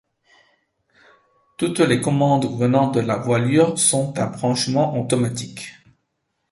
[1.57, 5.75] Toutes les commandes venant de la voilures sont à branchement automatique.